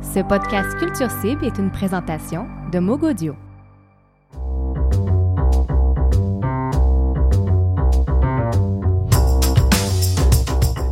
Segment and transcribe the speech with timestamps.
[0.00, 3.34] Ce podcast Culture Cible est une présentation de Mogodio.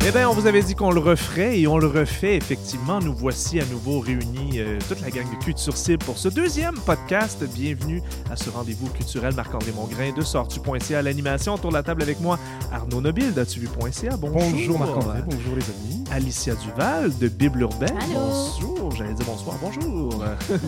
[0.09, 3.01] Eh bien, on vous avait dit qu'on le referait et on le refait effectivement.
[3.01, 6.75] Nous voici à nouveau réunis, euh, toute la gang de Culture Cible, pour ce deuxième
[6.75, 7.43] podcast.
[7.53, 8.01] Bienvenue
[8.31, 9.35] à ce rendez-vous culturel.
[9.35, 11.55] Marc-André Mongrain de Sortu.ca à l'animation.
[11.55, 12.39] Autour de la table avec moi,
[12.71, 14.15] Arnaud Nobile d'Atuvu.ca.
[14.15, 14.49] Bonjour.
[14.49, 16.03] Bonjour Marc-André, bonjour les amis.
[16.09, 17.97] Alicia Duval de Bible Urbaine.
[17.99, 18.29] Allô.
[18.61, 20.23] Bonjour, j'allais dire bonsoir, bonjour.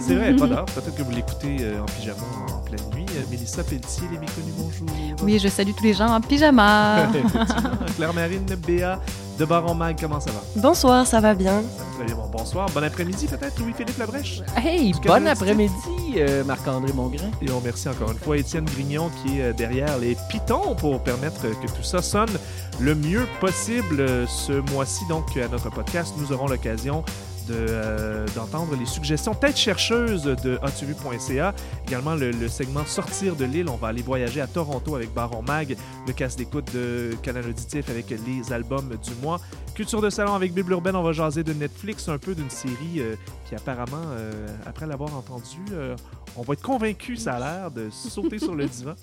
[0.00, 0.66] C'est vrai, pas d'heure.
[0.66, 3.06] Peut-être que vous l'écoutez euh, en pyjama en pleine nuit.
[3.16, 4.88] Euh, Mélissa Pelletier, les méconnus, bonjour.
[5.22, 7.08] Oui, je salue tous les gens en pyjama.
[7.96, 9.00] Claire-Marine Béa
[9.38, 10.42] de Baron Mag, comment ça va?
[10.56, 11.62] Bonsoir, ça va bien?
[11.96, 12.68] Très bien, bon, bonsoir.
[12.70, 14.42] Bon après-midi peut-être, Louis-Philippe Labrèche?
[14.56, 15.74] Hey, bon après-midi,
[16.16, 17.30] euh, Marc-André Mongrain.
[17.42, 21.00] Et on remercie encore une fois Étienne Grignon qui est euh, derrière les pitons pour
[21.02, 22.30] permettre que tout ça sonne
[22.80, 25.04] le mieux possible ce mois-ci.
[25.08, 27.04] Donc, à notre podcast, nous aurons l'occasion
[27.52, 31.54] euh, d'entendre les suggestions tête chercheuses de atuvu.ca.
[31.86, 33.68] Également, le, segment Sortir de l'île.
[33.68, 37.88] On va aller voyager à Toronto avec Baron Mag, le casse d'écoute de Canal Auditif
[37.88, 39.40] avec les albums du mois.
[39.74, 42.98] Culture de salon avec Bible Urbaine, on va jaser de Netflix, un peu d'une série
[42.98, 43.16] euh,
[43.48, 45.96] qui apparemment, euh, après l'avoir entendu, euh,
[46.36, 48.94] on va être convaincu, ça a l'air, de sauter sur le divan.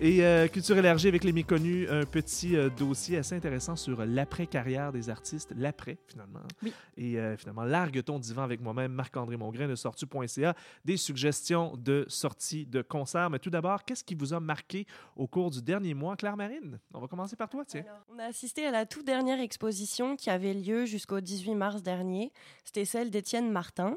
[0.00, 4.92] Et euh, Culture élargie avec les méconnus, un petit euh, dossier assez intéressant sur l'après-carrière
[4.92, 6.40] des artistes, l'après finalement.
[6.62, 6.72] Oui.
[6.96, 12.04] Et euh, finalement, largue ton divan avec moi-même, Marc-André Mongrain de Sortu.ca, des suggestions de
[12.08, 13.30] sorties de concerts.
[13.30, 16.16] Mais tout d'abord, qu'est-ce qui vous a marqué au cours du dernier mois?
[16.16, 17.82] Claire Marine, on va commencer par toi, tiens.
[17.86, 21.82] Alors, on a assisté à la toute dernière exposition qui avait lieu jusqu'au 18 mars
[21.82, 22.32] dernier.
[22.64, 23.96] C'était celle d'Étienne Martin.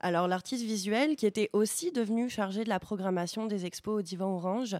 [0.00, 4.36] Alors, l'artiste visuel, qui était aussi devenu chargé de la programmation des expos au Divan
[4.36, 4.76] Orange,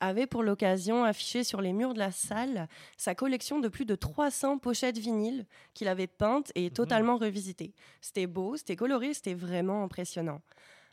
[0.00, 3.94] avait pour l'occasion affiché sur les murs de la salle sa collection de plus de
[3.94, 7.74] 300 pochettes vinyles qu'il avait peintes et totalement revisitées.
[8.00, 10.40] C'était beau, c'était coloré, c'était vraiment impressionnant.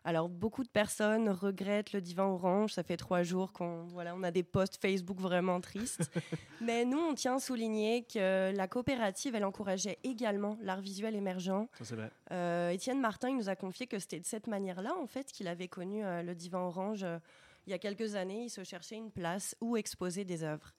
[0.04, 2.74] Alors, beaucoup de personnes regrettent le divan orange.
[2.74, 6.12] Ça fait trois jours qu'on voilà, on a des posts Facebook vraiment tristes.
[6.62, 11.68] Mais nous, on tient à souligner que la coopérative, elle encourageait également l'art visuel émergent.
[11.78, 12.10] Ça, c'est vrai.
[12.32, 15.48] Euh, Étienne Martin il nous a confié que c'était de cette manière-là, en fait, qu'il
[15.48, 17.04] avait connu euh, le divan orange.
[17.04, 17.20] euh,
[17.68, 20.74] il y a quelques années, il se cherchait une place où exposer des œuvres.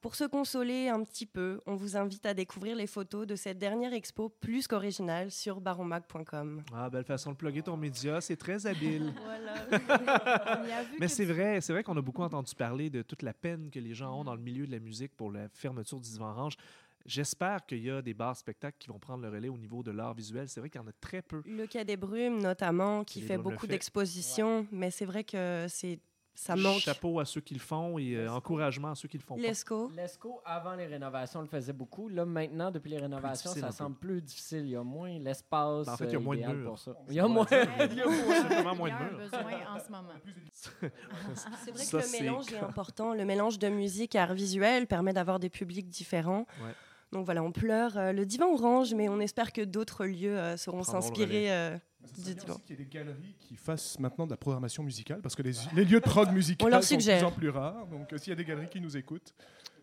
[0.00, 3.58] Pour se consoler un petit peu, on vous invite à découvrir les photos de cette
[3.58, 6.62] dernière expo plus qu'originale sur baronmac.com.
[6.72, 9.12] Ah, belle façon de plugger ton média, c'est très habile.
[9.24, 10.62] Voilà.
[11.00, 13.80] Mais c'est vrai, c'est vrai qu'on a beaucoup entendu parler de toute la peine que
[13.80, 16.56] les gens ont dans le milieu de la musique pour la fermeture du divan orange.
[17.04, 19.90] J'espère qu'il y a des bars spectacles qui vont prendre le relais au niveau de
[19.90, 20.48] l'art visuel.
[20.48, 21.42] C'est vrai qu'il y en a très peu.
[21.46, 25.98] Le Quai des Brumes, notamment, qui fait beaucoup d'expositions, mais c'est vrai que c'est
[26.38, 26.78] ça manque.
[26.78, 29.40] Chapeau à ceux qui le font et euh, encouragement à ceux qui le font pas.
[29.42, 29.90] Lesco.
[29.96, 32.08] L'ESCO, avant les rénovations, le faisait beaucoup.
[32.08, 33.72] Là, maintenant, depuis les rénovations, ça peu.
[33.72, 34.60] semble plus difficile.
[34.60, 35.86] Il y a moins l'espace.
[35.86, 36.68] Ben, en fait, il y a euh, moins de murs.
[36.68, 36.92] pour ça.
[37.08, 37.46] Il y a moins.
[37.50, 39.18] Il y a simplement moins de Il y a un murs.
[39.18, 40.08] besoin en ce moment.
[40.52, 43.14] C'est vrai Ça, que le c'est mélange est important.
[43.14, 46.46] Le mélange de musique et art visuel permet d'avoir des publics différents.
[46.62, 46.72] Ouais.
[47.10, 50.52] Donc voilà, on pleure euh, le divan orange, mais on espère que d'autres lieux euh,
[50.52, 51.78] le s'inspirer
[52.12, 55.42] aussi qu'il y ait des galeries qui fassent maintenant de la programmation musicale, parce que
[55.42, 57.86] les, les lieux de prog musicale sont de plus en plus rares.
[57.86, 59.34] Donc, euh, s'il y a des galeries qui nous écoutent,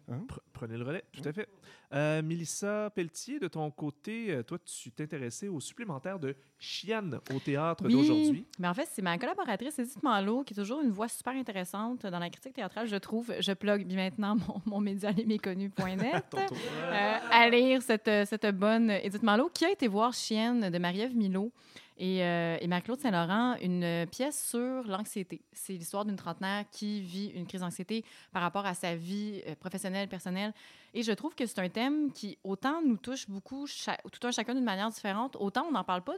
[0.07, 1.49] Pre- Prenez le relais, tout à fait.
[1.91, 7.39] Euh, Mélissa Pelletier, de ton côté, euh, toi, tu t'intéressais au supplémentaire de Chienne au
[7.39, 8.45] théâtre d'aujourd'hui.
[8.59, 12.05] Mais en fait, c'est ma collaboratrice Edith Malo qui est toujours une voix super intéressante
[12.05, 13.33] dans la critique théâtrale, je trouve.
[13.39, 16.35] Je plug maintenant mon, mon média lesméconnus.net.
[16.35, 21.15] Euh, à lire cette, cette bonne Edith Malo qui a été voir Chienne de Marie-Ève
[21.15, 21.51] Milot
[21.97, 25.41] et, euh, et Marie-Claude Saint-Laurent, une pièce sur l'anxiété.
[25.53, 29.55] C'est l'histoire d'une trentenaire qui vit une crise d'anxiété par rapport à sa vie euh,
[29.55, 30.53] professionnelle, personnelle.
[30.93, 33.65] Et je trouve que c'est un thème qui, autant nous touche beaucoup,
[34.11, 36.15] tout un chacun d'une manière différente, autant on n'en parle pas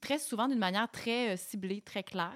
[0.00, 2.32] très souvent d'une manière très euh, ciblée, très claire.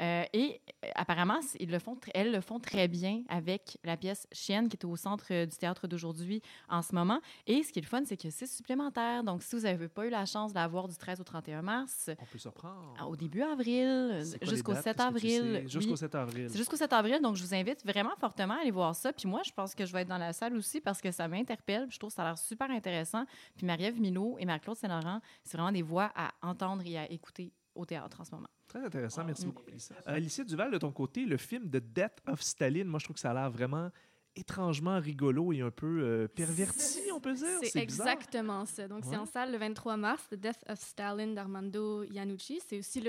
[0.00, 3.76] Euh, et euh, apparemment, c- ils le font, tr- elles le font très bien avec
[3.84, 7.20] la pièce Chienne qui est au centre euh, du théâtre d'aujourd'hui en ce moment.
[7.46, 9.22] Et ce qui est le fun, c'est que c'est supplémentaire.
[9.24, 11.62] Donc, si vous n'avez pas eu la chance de la voir du 13 au 31
[11.62, 12.94] mars, On peut se reprendre.
[13.08, 14.84] au début avril, jusqu'au dates?
[14.84, 15.36] 7 Est-ce que tu sais?
[15.38, 15.68] avril.
[15.68, 15.98] Jusqu'au oui.
[15.98, 16.46] 7 avril.
[16.50, 19.12] C'est jusqu'au 7 avril, donc je vous invite vraiment fortement à aller voir ça.
[19.12, 21.28] Puis moi, je pense que je vais être dans la salle aussi parce que ça
[21.28, 21.86] m'interpelle.
[21.90, 23.24] Je trouve que ça a l'air super intéressant.
[23.56, 27.52] Puis Marie-Ève Milot et Marc-Claude Saint-Laurent, c'est vraiment des voix à entendre et à écouter
[27.74, 28.48] au théâtre en ce moment.
[28.68, 29.50] Très intéressant, merci Mm.
[29.50, 29.62] beaucoup.
[29.70, 33.14] Euh, Alicia Duval, de ton côté, le film The Death of Staline, moi, je trouve
[33.14, 33.90] que ça a l'air vraiment
[34.36, 37.46] étrangement rigolo et un peu euh, perverti, on peut dire.
[37.64, 38.86] C'est exactement ça.
[38.86, 42.60] Donc, c'est en salle le 23 mars, The Death of Stalin d'Armando Iannucci.
[42.66, 43.04] C'est aussi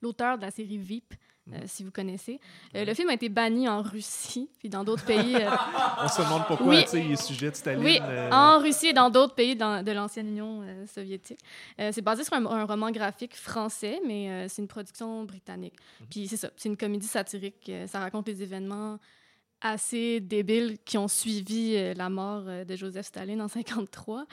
[0.00, 1.14] l'auteur de la série VIP,
[1.52, 1.66] euh, Mhm.
[1.66, 2.40] si vous connaissez.
[2.74, 5.36] Euh, le film a été banni en Russie, puis dans d'autres pays.
[5.36, 5.50] euh,
[6.02, 6.84] On se demande pourquoi Oui.
[6.94, 7.84] il est sujet de Staline.
[7.84, 11.40] Oui, euh, en Russie et dans d'autres pays dans- de l'ancienne Union euh, soviétique.
[11.80, 15.74] Euh, c'est basé sur un, un roman graphique français, mais euh, c'est une production britannique.
[16.00, 16.06] Mhm.
[16.10, 17.68] Puis c'est ça, c'est une comédie satirique.
[17.68, 18.98] euh, ça raconte les événements
[19.60, 24.26] assez débiles qui ont suivi euh, la mort euh, de Joseph Staline en 53.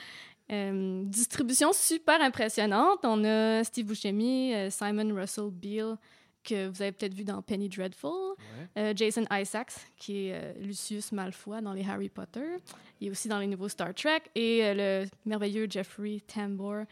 [0.50, 2.98] Euh, distribution super impressionnante.
[3.04, 5.96] On a Steve Buscemi, euh, Simon Russell Beale,
[6.42, 8.10] que vous avez peut-être vu dans Penny Dreadful.
[8.38, 8.82] ouais.
[8.82, 12.56] Euh, Jason Isaacs, qui est euh, Lucius Malfoy dans les Harry Potter.
[13.00, 14.22] Il est aussi dans les nouveaux Star Trek.
[14.34, 16.84] Et euh, le merveilleux Jeffrey Tambor,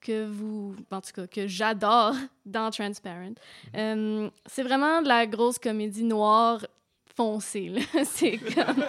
[0.00, 2.14] que vous, en tout cas, que j'adore
[2.46, 3.34] dans Transparent.
[3.76, 6.66] Euh, c'est vraiment de la grosse comédie noire
[7.14, 7.74] foncée.
[8.04, 8.84] c'est comme...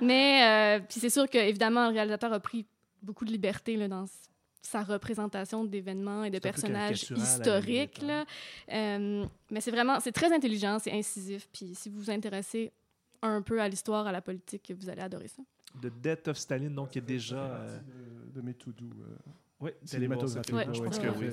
[0.00, 2.66] Mais, puis c'est sûr que, évidemment, le réalisateur a pris
[3.02, 4.06] beaucoup de liberté là, dans
[4.62, 7.98] sa représentation d'événements et de peu personnages historiques.
[7.98, 8.24] limite, hein.
[8.68, 8.76] là.
[8.96, 11.48] Euh, mais c'est vraiment, c'est très intelligent, c'est incisif.
[11.52, 12.72] Puis si vous vous intéressez
[13.22, 15.42] un peu à l'histoire, à la politique, vous allez adorer ça.
[15.80, 17.36] The Death of Staline, donc, qui est déjà.
[17.36, 17.78] euh,
[18.34, 18.84] de, de mes to-do.
[18.86, 19.16] euh.
[19.60, 21.30] Oui, Cinématographique, Ouais, je ouais, pense que oui.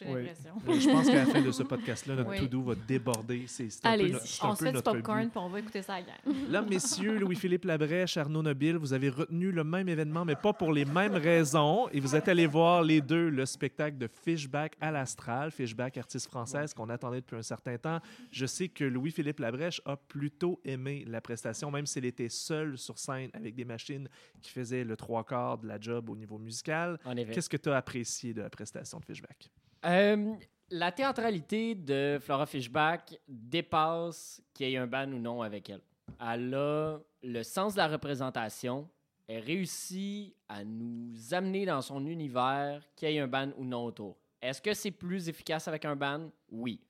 [0.00, 0.50] J'ai l'impression.
[0.68, 2.40] Euh, Je pense qu'à la fin de ce podcast-là, notre Oui.
[2.40, 3.46] to-do va déborder.
[3.84, 6.50] Un On se fait du notre popcorn, puis on va écouter ça à la gang.
[6.50, 10.72] Là, messieurs, Louis-Philippe Labrèche, Arnaud Nobile, vous avez retenu le même événement, mais pas pour
[10.72, 11.88] les mêmes raisons.
[11.92, 16.26] Et vous êtes allés voir les deux le spectacle de Fishback à l'Astral, Fishback, artiste
[16.28, 18.00] française qu'on attendait depuis un certain temps.
[18.30, 22.98] Je sais que Louis-Philippe Labrèche a plutôt aimé la prestation, même s'il était seul sur
[22.98, 24.08] scène avec des machines
[24.40, 26.98] qui faisaient le trois quarts de la job au niveau musical.
[27.32, 29.50] Qu'est-ce que tu as apprécié de la prestation de Fishback?
[29.86, 30.34] Euh,
[30.70, 35.82] la théâtralité de Flora Fishback dépasse qu'il y ait un ban ou non avec elle.
[36.20, 38.88] Elle a le sens de la représentation.
[39.26, 43.84] Elle réussit à nous amener dans son univers, qu'il y ait un ban ou non
[43.84, 44.16] autour.
[44.42, 46.30] Est-ce que c'est plus efficace avec un ban?
[46.50, 46.80] Oui.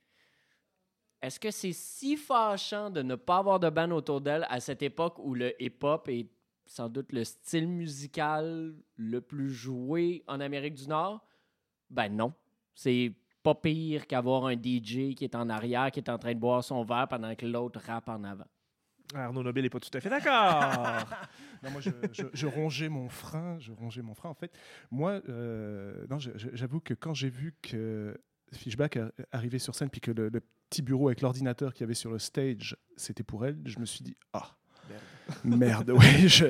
[1.22, 4.82] Est-ce que c'est si fâchant de ne pas avoir de ban autour d'elle à cette
[4.82, 6.28] époque où le hip-hop est
[6.64, 11.26] sans doute le style musical le plus joué en Amérique du Nord?
[11.90, 12.32] Ben non.
[12.82, 13.12] C'est
[13.42, 16.64] pas pire qu'avoir un DJ qui est en arrière, qui est en train de boire
[16.64, 18.46] son verre pendant que l'autre rappe en avant.
[19.14, 21.04] Arnaud Nobile n'est pas tout à fait d'accord.
[21.62, 23.58] Non, moi, je, je- je rongeais mon frein.
[23.58, 24.30] Je rongeais mon frein.
[24.30, 24.50] En fait,
[24.90, 26.06] moi, euh,
[26.54, 28.16] j'avoue que quand j'ai vu que
[28.54, 28.98] Fishback
[29.30, 30.40] arrivait sur scène, puis que le, le
[30.70, 33.84] petit bureau avec l'ordinateur qu'il y avait sur le stage, c'était pour elle, je me
[33.84, 34.56] suis dit ah.
[35.44, 36.28] Merde, oui.
[36.28, 36.46] Je,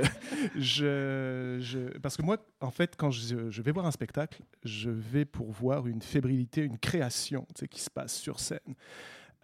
[1.61, 5.51] je, parce que moi, en fait, quand je, vais voir un spectacle, je vais pour
[5.51, 8.75] voir une fébrilité, une création tu sais, qui se passe sur scène.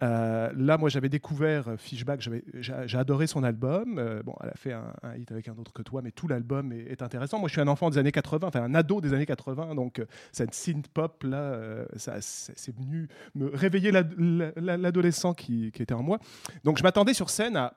[0.03, 3.97] Euh, là, moi, j'avais découvert euh, Fishback, j'ai adoré son album.
[3.97, 6.71] Euh, bon, elle a fait un, hit avec un autre que toi, mais tout l'album
[6.71, 7.39] est, intéressant.
[7.39, 10.03] Moi, je suis un enfant des années 80, enfin un ado des années 80, donc
[10.31, 11.59] cette synth pop là,
[11.95, 16.19] ça, c'est venu me réveiller l'ad- la- l'adolescent qui, qui était en moi.
[16.63, 17.73] Donc, je m'attendais sur scène à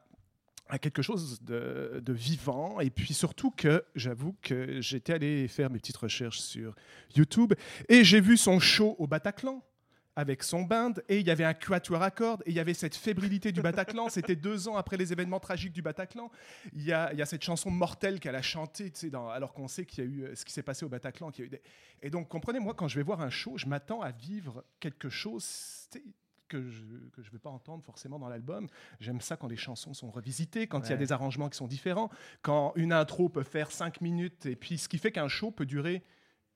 [0.71, 5.71] à quelque chose de, de vivant et puis surtout que j'avoue que j'étais allé faire
[5.71, 6.75] mes petites recherches sur
[7.17, 7.53] YouTube
[7.89, 9.63] et j'ai vu son show au Bataclan
[10.17, 12.75] avec son band et il y avait un quatuor à cordes et il y avait
[12.75, 14.09] cette fébrilité du Bataclan.
[14.11, 16.31] C'était deux ans après les événements tragiques du Bataclan.
[16.75, 19.29] Il y a, il y a cette chanson mortelle qu'elle a chantée, tu sais, dans-
[19.29, 21.31] alors qu'on sait qu'il y a eu euh, ce qui s'est passé au Bataclan.
[21.31, 21.63] qu'il y a eu des-
[22.03, 25.09] Et donc, comprenez, moi, quand je vais voir un show, je m'attends à vivre quelque
[25.09, 25.45] chose
[26.51, 26.83] que je
[27.23, 28.67] je vais pas entendre forcément dans l'album.
[29.01, 31.67] J'aime ça quand les chansons sont revisitées, quand il y a des arrangements qui sont
[31.69, 32.11] différents,
[32.43, 35.67] quand une intro peut faire cinq minutes, et puis ce qui fait qu'un show peut
[35.67, 36.03] durer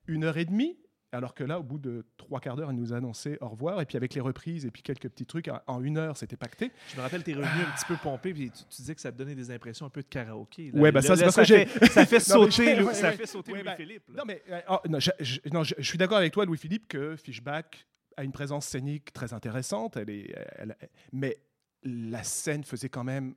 [0.06, 0.76] une heure et demie.
[1.12, 3.80] Alors que là, au bout de trois quarts d'heure, elle nous annonçait au revoir.
[3.80, 6.72] Et puis avec les reprises et puis quelques petits trucs, en- une heure, c'était pacté.
[6.88, 9.12] Je me rappelle, t'es revenu un petit peu pompé, puis tu, tu disais que ça
[9.12, 10.72] te donnait des impressions un peu de karaoké.
[10.72, 10.80] là.
[10.80, 14.08] Ouais, bah Là, ça, c'est parce que Ça fait sauter, j'ai- ça fait bah, Louis-Philippe.
[14.12, 14.98] Non, mais euh, oh, non,
[15.52, 17.86] non, je- je suis d'accord avec toi, Louis-Philippe, que Fishback
[18.16, 19.96] a une présence scénique très intéressante.
[19.96, 20.76] Elle est, elle-
[21.12, 21.36] mais
[21.82, 23.34] la scène faisait quand même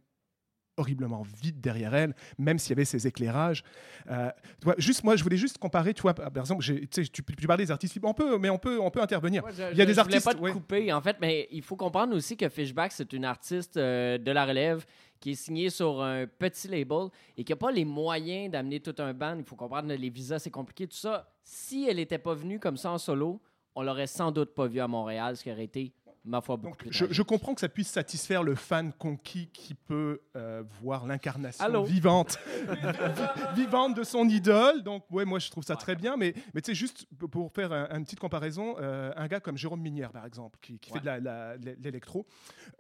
[0.80, 3.64] horriblement vide derrière elle, même s'il y avait ces éclairages.
[4.12, 4.30] Euh,
[4.60, 7.66] tu vois, juste moi, je voulais juste comparer, tu vois, par exemple, tu, tu, parlais
[7.66, 9.44] des artistes, on peut, mais on peut, on peut intervenir.
[9.44, 10.52] Ouais, je- Il y a je- des je voulais artistes, pas te ouais.
[10.52, 14.32] couper, en fait, mais il faut comprendre aussi que Fishback, c'est une artiste euh, de
[14.32, 14.86] la relève
[15.20, 18.94] qui est signée sur un petit label et qui n'a pas les moyens d'amener tout
[19.00, 19.36] un band.
[19.40, 21.28] Il faut comprendre, les visas, c'est compliqué, tout ça.
[21.44, 23.42] Si elle n'était pas venue comme ça en solo,
[23.78, 25.94] on l'aurait sans doute pas vu à Montréal, ce qui aurait été,
[26.26, 29.76] ma foi, beaucoup Donc, plus je, comprends que ça puisse satisfaire le fan conquis qui
[29.76, 32.40] peut euh, voir l'incarnation vivante,
[33.56, 34.84] vivante de son idole.
[34.84, 36.18] Donc, ouais, moi, je trouve ça très bien.
[36.18, 39.58] Mais, mais tu sais, juste pour faire un- une petite comparaison, euh, un gars comme
[39.58, 42.26] Jérôme Minière, par exemple, qui, qui fait la- la- de l'électro,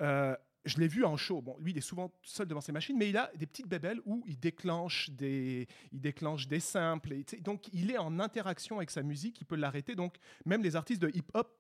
[0.01, 0.36] euh,
[0.67, 1.41] je l'ai vu en show.
[1.41, 4.00] Bon, lui, il est souvent seul devant ses machines, mais il a des petites bébelles
[4.05, 7.13] où il déclenche des, il déclenche des simples.
[7.13, 9.95] Et, donc, il est en interaction avec sa musique, il peut l'arrêter.
[9.95, 11.53] Donc, même les artistes de hip-hop,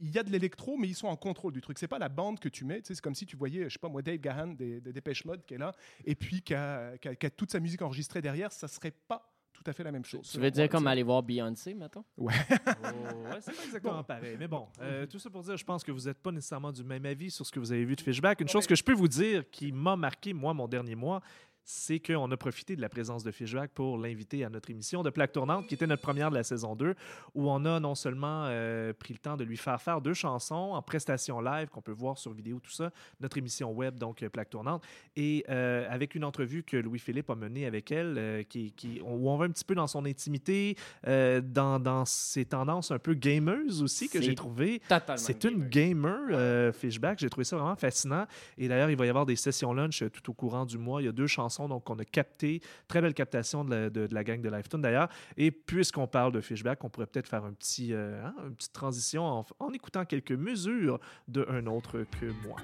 [0.00, 1.78] il y a de l'électro, mais ils sont en contrôle du truc.
[1.78, 2.80] C'est pas la bande que tu mets.
[2.84, 5.54] C'est comme si tu voyais, je sais pas moi, Dave Gahan des, Dépêche Mode qui
[5.54, 5.72] est là,
[6.04, 6.96] et puis qui a
[7.36, 8.52] toute sa musique enregistrée derrière.
[8.52, 9.33] Ça serait pas
[9.64, 10.30] tout à fait la même chose.
[10.30, 12.04] Tu veux dire comme aller voir Beyoncé, mettons?
[12.18, 12.34] Oh, ouais,
[13.40, 14.36] c'est pas exactement pareil.
[14.38, 16.84] Mais bon, euh, tout ça pour dire, je pense que vous n'êtes pas nécessairement du
[16.84, 18.40] même avis sur ce que vous avez vu de Fishback.
[18.42, 21.22] Une chose que je peux vous dire qui m'a marqué, moi, mon dernier mois,
[21.64, 25.10] c'est qu'on a profité de la présence de Fishback pour l'inviter à notre émission de
[25.10, 26.94] Plaque Tournante, qui était notre première de la saison 2,
[27.34, 30.54] où on a non seulement euh, pris le temps de lui faire faire deux chansons
[30.74, 32.90] en prestation live qu'on peut voir sur vidéo, tout ça,
[33.20, 34.82] notre émission web, donc euh, Plaque Tournante,
[35.16, 39.30] et euh, avec une entrevue que Louis-Philippe a menée avec elle, euh, qui, qui- où
[39.30, 43.82] on va un petit peu dans son intimité, dans, dans ses tendances un peu gameuses
[43.82, 44.82] aussi, que j'ai trouvé.
[45.16, 47.18] C'est une gamer, Fishback.
[47.18, 48.26] J'ai trouvé ça vraiment fascinant.
[48.58, 51.00] Et d'ailleurs, il va y avoir des sessions lunch tout au courant du mois.
[51.02, 52.60] Il y a deux chansons donc qu'on a captées.
[52.88, 55.08] Très belle captation de la, de- de la gang de Lifetune d'ailleurs.
[55.36, 58.72] Et puisqu'on parle de Fishback, on pourrait peut-être faire un petit, euh, hein, une petite
[58.72, 62.56] transition en, en écoutant quelques mesures de un autre que moi.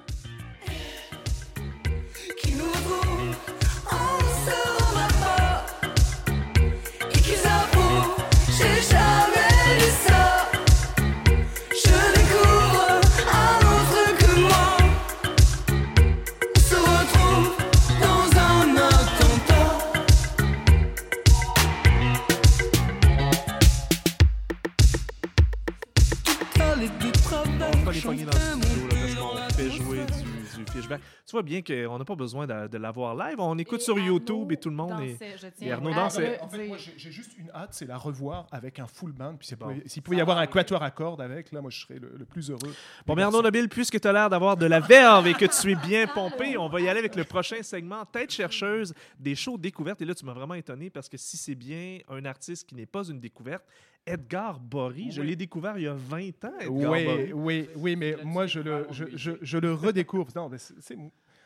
[31.43, 33.35] Bien qu'on n'a pas besoin de, de l'avoir live.
[33.39, 35.13] On écoute sur YouTube et tout le monde est...
[35.13, 36.39] Dansait, je et tiens Arnaud dansait.
[36.41, 39.35] En fait, moi, j'ai juste une hâte, c'est la revoir avec un full band.
[39.37, 39.73] Puis s'il Bon.
[40.03, 42.49] pouvait, y avoir un quatuor à cordes avec, là, moi, je serais le, le plus
[42.49, 42.73] heureux.
[43.05, 43.41] Bon, mais Arnaud.
[43.41, 46.57] Nobile, puisque tu as l'air d'avoir de la verve et que tu es bien pompé,
[46.57, 50.01] on va y aller avec le prochain segment, Tête chercheuse, des shows découvertes.
[50.01, 52.85] Et là, tu m'as vraiment étonné parce que si c'est bien un artiste qui n'est
[52.85, 53.63] pas une découverte,
[54.05, 57.33] Edgar Bory, je l'ai découvert il y a 20 ans, Edgar Oui, Bory.
[57.33, 60.27] oui, oui, mais moi, je le, je, je, je le redécouvre.
[60.35, 60.97] Non, mais c'est, c'est-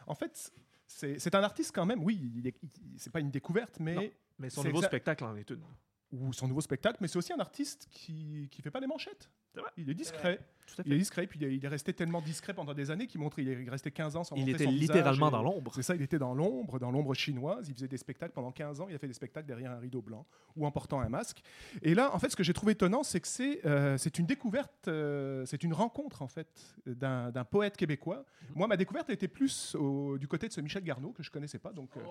[0.07, 0.51] en fait,
[0.87, 2.03] c'est, un artiste quand même.
[2.03, 2.31] Oui,
[2.97, 4.09] c'est pas une découverte, mais Non.
[4.37, 5.61] Mais son nouveau spectacle en est une.
[6.11, 9.29] Ou son nouveau spectacle, mais c'est aussi un artiste qui qui fait pas les manchettes.
[9.77, 10.39] Il est discret.
[10.67, 12.89] Tout à Il est discret, puis il est, il est resté tellement discret pendant des
[12.91, 13.39] années qu'il montre.
[13.39, 15.71] Il est resté 15 ans sans Il était son littéralement et- dans l'ombre.
[15.75, 17.67] C'est ça, il était dans l'ombre, dans l'ombre chinoise.
[17.69, 18.87] Il faisait des spectacles pendant 15 ans.
[18.89, 20.25] Il a fait des spectacles derrière un rideau blanc
[20.57, 21.41] ou en portant un masque.
[21.83, 24.25] Et là, en fait, ce que j'ai trouvé étonnant, c'est que c'est euh, c'est une
[24.25, 28.25] découverte, euh, c'est une rencontre, en fait, d'un poète québécois.
[28.55, 31.59] Moi, ma découverte était plus au- du côté de ce Michel Garneau, que je connaissais
[31.59, 31.71] pas.
[31.71, 32.01] Donc, euh,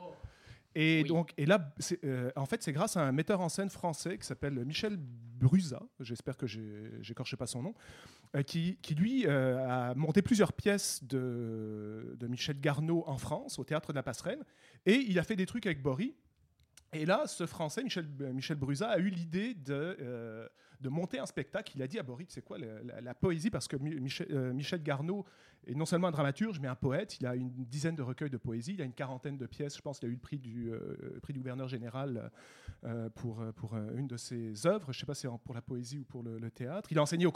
[0.74, 1.08] et, Oui.
[1.08, 1.72] donc, et là,
[2.04, 5.82] euh, en fait, c'est grâce à un metteur en scène français qui s'appelle Michel Brusa,
[6.00, 7.74] j'espère que j'écorche pas son nom,
[8.34, 13.58] euh, qui, qui, lui euh, a monté plusieurs pièces de, de Michel Garneau en France,
[13.58, 14.44] au théâtre de la Passerelle,
[14.86, 16.14] et il a fait des trucs avec Bory.
[16.92, 20.48] Et là, ce Français, Michel, Michel Brusa, a eu l'idée de,
[20.84, 21.72] de monter un spectacle.
[21.74, 24.26] Il a dit à Bory, c'est quoi la, la- la poésie Parce que Mi- Michel,
[24.30, 25.24] euh, Michel Garneau
[25.66, 27.18] est non seulement un dramaturge, mais un poète.
[27.20, 28.74] Il a une dizaine de recueils de poésie.
[28.74, 29.76] Il a une quarantaine de pièces.
[29.76, 32.30] Je pense qu'il a eu le prix du, euh, prix du gouverneur général
[32.84, 34.92] euh, pour, euh, pour une de ses œuvres.
[34.92, 36.92] Je ne sais pas si c'est pour la poésie ou pour le, le théâtre.
[36.92, 37.32] Il a enseigné au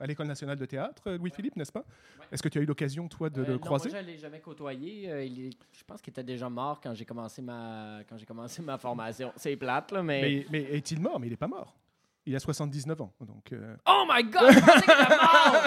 [0.00, 1.84] à l'École nationale de théâtre, Louis-Philippe, n'est-ce pas?
[2.30, 3.90] Est-ce que tu as eu l'occasion, toi, de le non, croiser?
[3.90, 5.26] Moi, je l'ai jamais côtoyé.
[5.26, 8.62] Il est- je pense qu'il était déjà mort quand j'ai commencé ma quand j'ai commencé
[8.62, 9.32] ma formation.
[9.36, 10.20] C'est plate là, mais...
[10.22, 11.18] mais, mais est-il mort?
[11.18, 11.74] Mais il n'est pas mort.
[12.24, 13.12] Il a 79 ans.
[13.20, 14.52] Donc, euh, Oh my God!
[14.52, 15.62] Je pensais qu'il était mort!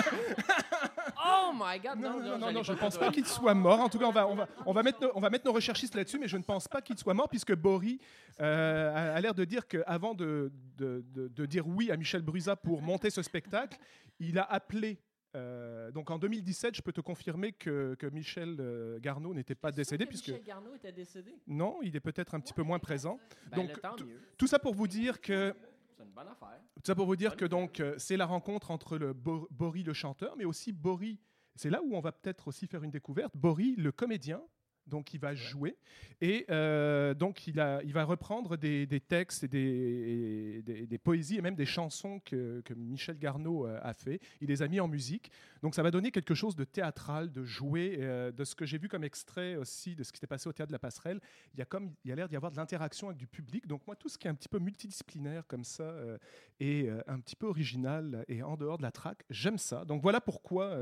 [1.27, 1.99] Oh my God!
[1.99, 3.79] Non, non, non, non, je ne pense pas qu'il soit mort.
[3.81, 5.53] En tout cas, on va, on va, on va, mettre, nos, on va mettre nos
[5.53, 7.99] recherchistes là-dessus, mais je ne pense pas qu'il soit mort, puisque Bory
[8.39, 12.55] euh, a, l'air de dire qu'avant de, de, de- de dire oui à Michel Brusa
[12.55, 13.77] pour monter ce spectacle,
[14.19, 14.97] il a appelé.
[15.35, 20.05] euh, donc en 2017, je peux te confirmer que, que Michel Garneau n'était pas décédé,
[20.05, 21.33] Que puisque Michel Garneau était décédé.
[21.47, 23.19] non, il est peut-être un petit peu moins présent.
[23.51, 24.05] Ben, Donc.
[24.37, 25.53] Tout ça pour vous dire que
[25.97, 26.59] C'est une bonne affaire.
[26.75, 29.83] tout ça pour vous dire que donc euh, c'est la rencontre entre le Bo- Bory
[29.83, 31.19] le chanteur, mais aussi Bory.
[31.55, 33.35] C'est là où on va peut-être aussi faire une découverte.
[33.37, 34.41] Bory le comédien,
[34.87, 35.77] donc il va jouer
[36.21, 40.97] et euh, donc il, a, il va reprendre des, des textes et des, des, des
[40.97, 44.19] poésies et même des chansons que, que Michel Garneau euh, a fait.
[44.41, 45.31] Il les a mis en musique.
[45.61, 48.77] Donc ça va donner quelque chose de théâtral, de jouer, euh, de ce que j'ai
[48.77, 51.19] vu comme extrait aussi de ce qui s'est passé au théâtre de la Passerelle.
[51.53, 53.67] Il y a comme il y a l'air d'y avoir de l'interaction avec du public.
[53.67, 55.83] Donc moi tout ce qui est un petit peu multidisciplinaire comme ça.
[55.83, 56.17] euh,
[56.61, 59.25] et un petit peu original et en dehors de la traque.
[59.29, 59.83] J'aime ça.
[59.83, 60.73] Donc voilà pourquoi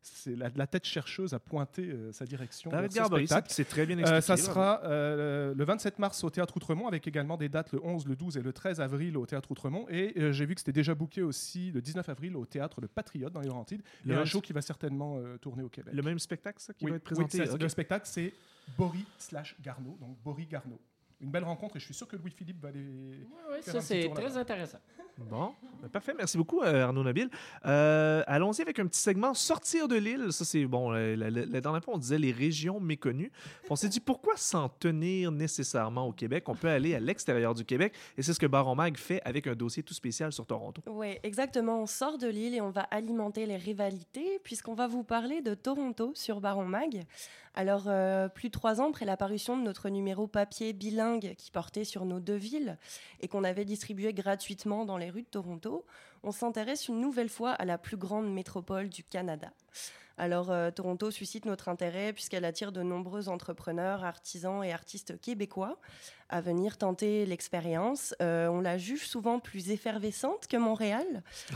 [0.00, 2.70] c'est la, la tête chercheuse a pointé sa direction.
[2.88, 2.94] ce
[3.26, 3.47] spectacle.
[3.48, 4.20] C'est très bien Euh, expliqué.
[4.22, 8.06] ça sera euh, le 27 mars au Théâtre Outremont avec également des dates le 11,
[8.06, 9.86] le 12 et le 13 avril au Théâtre Outremont.
[9.88, 12.88] Et euh, j'ai vu que c'était déjà booké aussi le 19 avril au théâtre Le
[12.88, 13.82] Patriote dans les Laurentides.
[14.04, 15.92] Il y a Le un même- show qui va certainement euh, tourner au Québec.
[15.94, 17.58] Le même spectacle, ça, qui Oui, va être oui, présenté?
[17.58, 18.32] Le spectacle, c'est
[18.76, 19.96] Boris slash Garneau.
[20.00, 20.78] Donc Boris Garneau.
[21.20, 22.80] Une belle rencontre et je suis sûr que Louis-Philippe va les.
[22.80, 24.78] Ouais, Faire ça, c'est très intéressant.
[25.18, 25.50] Bon,
[25.82, 26.14] ben, parfait.
[26.16, 27.28] Merci beaucoup, euh, Arnaud Nabil.
[27.66, 30.32] Euh, Allons-y avec un petit segment Sortir de l'île.
[30.32, 30.90] Ça, c'est bon.
[30.90, 33.32] La, la- la- la dernière fois, on disait les régions méconnues.
[33.68, 36.48] On s'est dit pourquoi s'en tenir nécessairement au Québec?
[36.48, 39.48] On peut aller à l'extérieur du Québec et c'est ce que Baron Mag fait avec
[39.48, 40.82] un dossier tout spécial sur Toronto.
[40.86, 41.82] Oui, exactement.
[41.82, 45.54] On sort de l'île et on va alimenter les rivalités puisqu'on va vous parler de
[45.54, 47.02] Toronto sur Baron Mag.
[47.54, 51.82] Alors, euh, plus de trois ans après l'apparition de notre numéro papier bilingue qui portait
[51.82, 52.78] sur nos deux villes
[53.20, 55.84] et qu'on avait distribué gratuitement dans les rues de Toronto,
[56.22, 59.52] on s'intéresse une nouvelle fois à la plus grande métropole du Canada.
[60.18, 65.78] Alors, euh, Toronto suscite notre intérêt puisqu'elle attire de nombreux entrepreneurs, artisans et artistes québécois
[66.28, 68.14] à venir tenter l'expérience.
[68.20, 71.06] Euh, on la juge souvent plus effervescente que Montréal.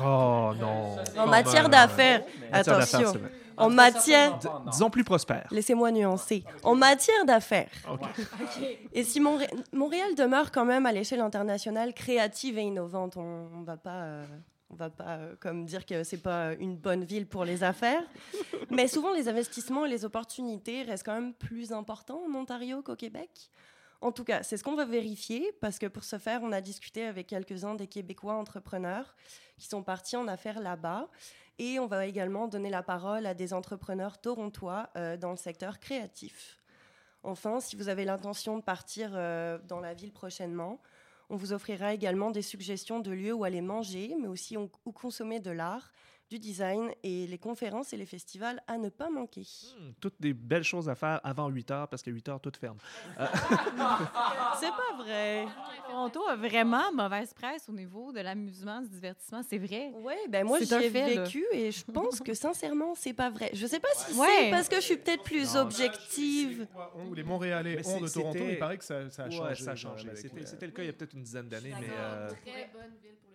[0.01, 0.97] Oh non.
[1.19, 3.13] En matière d'affaires, attention.
[3.59, 4.39] En matière,
[4.71, 5.47] disons plus prospère.
[5.51, 6.43] laissez-moi nuancer.
[6.63, 7.69] En matière d'affaires.
[8.95, 13.63] Et si Montré- Montréal demeure quand même à l'échelle internationale créative et innovante, on, on
[13.63, 14.25] va pas, euh,
[14.73, 18.05] on va pas euh, comme dire que c'est pas une bonne ville pour les affaires.
[18.71, 22.97] Mais souvent, les investissements et les opportunités restent quand même plus importants en Ontario qu'au
[22.97, 23.51] Québec.
[24.01, 26.61] En tout cas, c'est ce qu'on va vérifier parce que pour ce faire, on a
[26.61, 29.15] discuté avec quelques-uns des Québécois entrepreneurs
[29.59, 31.09] qui sont partis en affaires là-bas.
[31.59, 35.79] Et on va également donner la parole à des entrepreneurs torontois euh, dans le secteur
[35.79, 36.59] créatif.
[37.23, 40.81] Enfin, si vous avez l'intention de partir euh, dans la ville prochainement,
[41.33, 45.41] on vous offrira également des suggestions de lieux où aller manger, mais aussi où consommer
[45.41, 45.91] de l'art,
[46.33, 49.43] du design et les conférences et les festivals à ne pas manquer.
[49.79, 52.53] Hmm, Toutes des belles choses à faire avant 8 heures parce qu'à 8 heures, tout
[52.59, 52.79] ferme.
[54.59, 55.47] C'est pas vrai.
[55.89, 59.43] Toronto a vraiment mauvaise presse au niveau de l'amusement, du divertissement.
[59.47, 59.91] C'est vrai.
[59.95, 61.25] Ouais, ben moi C'est un j'y ai fait, là.
[61.25, 63.51] vécu et je pense que sincèrement c'est pas vrai.
[63.53, 64.27] Je sais pas si Ouais.
[64.39, 66.67] c'est parce que je suis peut-être plus objective.
[67.09, 69.65] Ou les Montréalais Mais ont de Toronto, il paraît que ça, ça a Ouais, changé.
[69.65, 70.09] ça a changé.
[70.15, 71.89] C'était euh, le cas il y a peut-être une dizaine d'années, mais.
[71.91, 73.32] euh, Très bonne ville pour.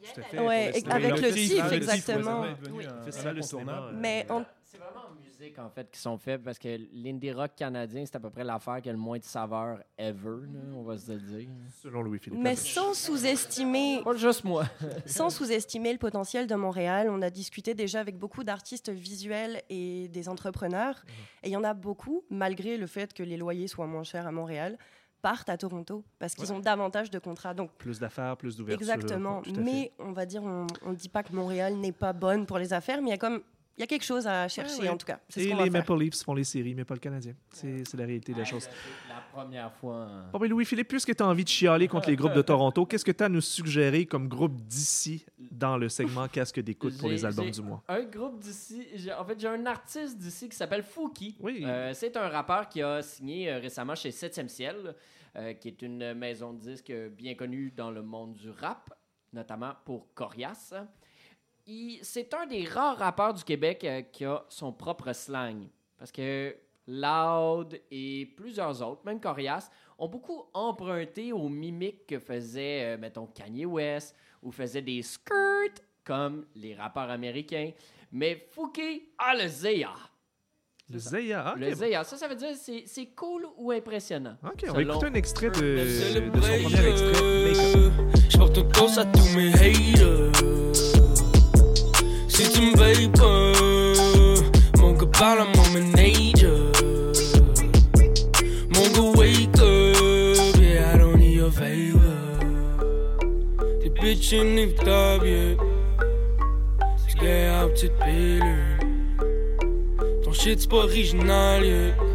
[0.00, 2.44] Tout à fait, Ouais, avec le le exactement.
[2.72, 2.84] Oui.
[2.86, 4.26] euh, Mais
[4.64, 8.16] C'est vraiment en musique, en fait, qui sont faits parce que l'indie rock canadien, c'est
[8.16, 11.12] à peu près l'affaire qui a le moins de saveur ever, là, on va se
[11.12, 11.48] le dire.
[11.82, 12.40] Selon Louis-Philippe.
[12.40, 14.64] mais sans sous-estimer Pas juste moi.
[15.06, 20.08] Sans sous-estimer le potentiel de Montréal, on a discuté déjà avec beaucoup d'artistes visuels et
[20.08, 21.02] des entrepreneurs.
[21.06, 21.12] Mhm.
[21.44, 24.26] Et il y en a beaucoup, malgré le fait que les loyers soient moins chers
[24.26, 24.78] à Montréal,
[25.22, 27.54] partent à Toronto parce qu'ils ont davantage de contrats.
[27.54, 28.82] Donc, Plus d'affaires, plus d'ouverture.
[28.90, 29.40] exactement.
[29.56, 32.72] Mais on va dire, on ne dit pas que Montréal n'est pas bonne pour les
[32.72, 33.40] affaires, mais il y a comme.
[33.78, 34.88] Il y a quelque chose à chercher, Ouais, ouais.
[34.90, 35.18] en tout cas.
[35.36, 35.70] Et les faire.
[35.70, 37.32] Maple Leafs font les séries, mais pas le Canadien.
[37.52, 38.68] C'est la réalité de la chose.
[39.08, 40.02] La première fois.
[40.04, 40.28] hein.
[40.30, 43.04] Bon, ben Louis-Philippe, puisque tu as envie de chialer contre les groupes de Toronto, qu'est-ce
[43.04, 47.08] que tu as à nous suggérer comme groupe d'ici dans le segment Casque d'écoute pour
[47.08, 47.82] les albums du mois?
[47.88, 48.86] Un groupe d'ici.
[49.18, 51.36] En fait, j'ai un artiste d'ici qui s'appelle Fouki.
[51.40, 51.62] Oui.
[51.64, 54.94] Euh, c'est un rappeur qui a signé euh, récemment chez 7e Ciel,
[55.36, 58.92] euh, qui est une maison de disques bien connue dans le monde du rap,
[59.32, 60.74] notamment pour Corias.
[61.66, 65.68] Il- C'est un des rares rappeurs du Québec euh, qui a son propre slang.
[65.98, 66.54] Parce que
[66.88, 73.26] Loud et plusieurs autres, même Corias, ont beaucoup emprunté aux mimiques que faisait, euh, mettons,
[73.26, 77.70] Kanye West, ou faisait des skirts comme les rappeurs américains.
[78.10, 79.92] Mais Fouki a le Zéa.
[80.90, 81.54] Le Zeya.
[81.56, 81.74] Le ok.
[81.74, 84.36] Zéa, ça, ça veut dire c'est c'est cool ou impressionnant.
[84.44, 88.32] Ok, on va écouter un extrait de, son premier extrait.
[88.40, 90.21] Un toast à tous mes haters.
[92.42, 93.52] Si tu me payes pas,
[94.80, 95.62] mon gars parle à mon
[99.16, 102.00] wake up, yeah, I don't need your favor.
[103.80, 105.56] T'es bitch inévitable, yeah.
[107.08, 108.78] Tu gagnes à petite pilule.
[110.24, 112.11] Ton shit c'est pas original, yeah.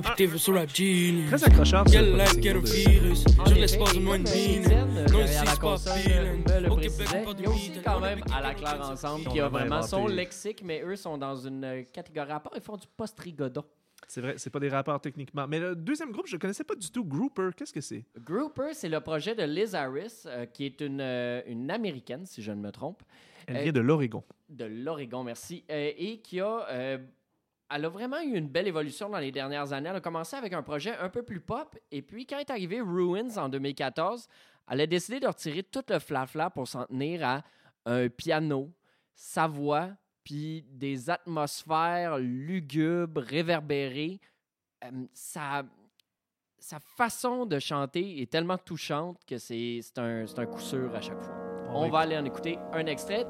[0.00, 1.26] Vœux sur la genius.
[1.30, 3.24] Très accrocheur, Quel virus.
[3.46, 4.62] Je l'espace de moins de comme mine.
[5.12, 6.70] Non, ici, c'est pas pile.
[6.70, 7.82] Au Québec, pas de Il y a aussi weed.
[7.84, 8.80] quand même à la Claire.
[8.90, 12.52] Ensemble qui a vraiment son lexique, mais eux sont dans une euh, catégorie à part.
[12.56, 13.64] Ils font du post-rigodon.
[14.08, 15.46] C'est vrai, c'est pas des rappeurs techniquement.
[15.48, 17.04] Mais le deuxième groupe, je connaissais pas du tout.
[17.04, 18.04] Grouper, qu'est-ce que c'est?
[18.18, 22.42] Grouper, c'est le projet de Liz Harris, euh, qui est une, euh, une américaine, si
[22.42, 23.02] je ne me trompe,
[23.46, 24.22] Elle Euh, vient de l'Oregon.
[24.50, 26.66] de l'Oregon, merci, euh, et qui a.
[27.74, 29.88] elle a vraiment eu une belle évolution dans les dernières années.
[29.88, 32.80] Elle a commencé avec un projet un peu plus pop, et puis quand est arrivé
[32.80, 34.28] Ruins en 2014,
[34.70, 37.42] elle a décidé de retirer tout le flafla pour s'en tenir à
[37.84, 38.70] un piano,
[39.12, 39.90] sa voix,
[40.22, 44.20] puis des atmosphères lugubres, réverbérées.
[44.84, 50.94] Euh, sa façon de chanter est tellement touchante que c'est un, c'est un coup sûr
[50.94, 51.34] à chaque fois.
[51.68, 53.26] On va aller en écouter un extrait.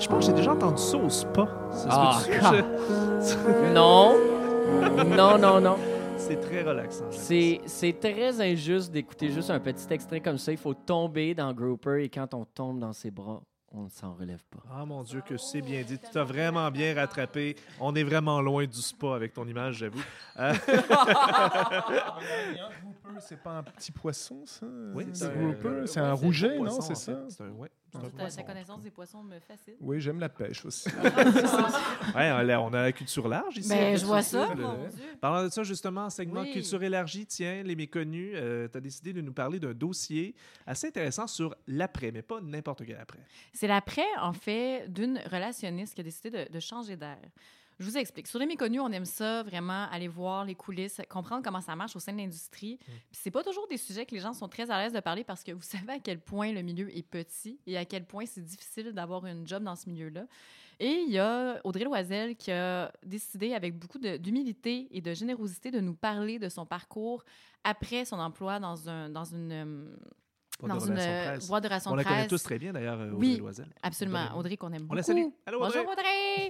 [0.00, 1.46] Je pense que j'ai déjà entendu ça au spa.
[1.90, 2.18] Ah,
[3.74, 4.14] Non.
[5.16, 5.76] non, non, non.
[6.26, 7.10] C'est très relaxant.
[7.10, 10.52] C'est c'est très injuste d'écouter juste un petit extrait comme ça.
[10.52, 14.14] Il faut tomber dans Grouper et quand on tombe dans ses bras, on ne s'en
[14.14, 14.58] relève pas.
[14.70, 15.98] Ah mon Dieu, que c'est bien dit.
[15.98, 17.56] Tu t'as vraiment bien rattrapé.
[17.80, 20.02] On est vraiment loin du spa avec ton image, j'avoue.
[20.38, 20.52] Euh,
[22.82, 24.66] Grouper, c'est pas un petit poisson, ça?
[24.94, 27.12] Oui, le c'est un- grouper, c'est un rouget, non C'est ça?
[27.14, 27.20] fait.
[27.30, 29.74] C'est un, ouais, c'est un Ta, connaissance des poissons me fascine.
[29.80, 30.88] Oui, j'aime la pêche aussi.
[32.14, 33.68] Ouais, on a, la culture large ici.
[33.68, 35.04] Ben, avec je vois ça, mon euh, Dieu.
[35.20, 36.52] Parlant de ça, justement, segment Oui.
[36.52, 40.34] Culture élargie, tiens, les méconnus, tu as décidé de nous parler d'un dossier
[40.66, 43.20] assez intéressant sur l'après, mais pas n'importe quel après.
[43.52, 47.18] C'est l'après, en fait, d'une relationniste qui a décidé de, de changer d'air.
[47.80, 48.26] Je vous explique.
[48.26, 51.96] Sur les méconnus, on aime ça, vraiment, aller voir les coulisses, comprendre comment ça marche
[51.96, 52.78] au sein de l'industrie.
[52.84, 55.24] Puis c'est pas toujours des sujets que les gens sont très à l'aise de parler
[55.24, 58.26] parce que vous savez à quel point le milieu est petit et à quel point
[58.26, 60.26] c'est difficile d'avoir une job dans ce milieu-là.
[60.78, 65.70] Et il y a Audrey Loisel qui a décidé, avec beaucoup d'humilité et de générosité,
[65.70, 67.24] de nous parler de son parcours
[67.64, 69.96] après son emploi dans, un, dans une,
[70.68, 71.48] de dans une euh, presse.
[71.48, 72.14] boîte de relation On la presse.
[72.16, 73.28] connaît tous très bien, d'ailleurs, euh, Oui.
[73.32, 73.66] Audrey Loisel.
[73.82, 74.36] Absolument.
[74.36, 74.92] Audrey qu'on aime beaucoup.
[74.92, 75.26] On la salue.
[75.46, 75.78] Allô, Audrey.
[75.84, 76.48] Bonjour Audrey.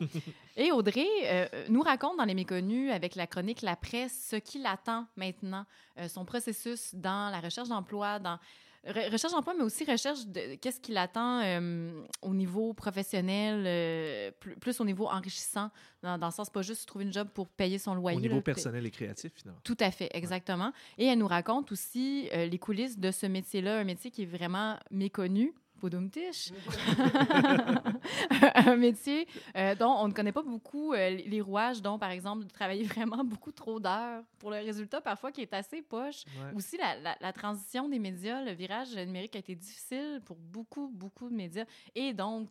[0.57, 4.59] Et Audrey euh, nous raconte dans Les Méconnus, avec la chronique La Presse, ce qui
[4.61, 5.65] l'attend maintenant,
[5.99, 8.39] euh, son processus dans la recherche d'emploi, dans
[8.87, 11.91] re- recherche d'emploi, mais aussi recherche de qu'est-ce qui l'attend euh,
[12.23, 15.71] au niveau professionnel, euh, plus, plus au niveau enrichissant,
[16.03, 18.17] dans, dans le sens pas juste trouver une job pour payer son loyer.
[18.19, 19.61] Au niveau là, personnel et créatif, finalement.
[19.65, 20.73] tout à fait, exactement.
[20.99, 24.27] Et elle nous raconte aussi euh, les coulisses de ce métier-là, un métier qui est
[24.27, 25.53] vraiment méconnu.
[25.81, 26.53] Poudoum-tiche.
[28.55, 32.45] un métier euh, dont on ne connaît pas beaucoup euh, les rouages, dont, par exemple,
[32.45, 36.25] de travailler vraiment beaucoup trop d'heures pour le résultat parfois qui est assez poche.
[36.39, 36.55] Ouais.
[36.57, 40.89] Aussi, la, la- la transition des médias, le virage numérique a été difficile pour beaucoup,
[40.93, 41.65] beaucoup de médias.
[41.95, 42.51] Et donc,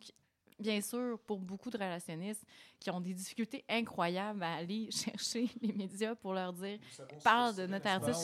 [0.58, 2.44] bien sûr, pour beaucoup de relationnistes
[2.78, 6.78] qui ont des difficultés incroyables à aller chercher les médias pour leur dire
[7.24, 8.20] parle de notre artiste.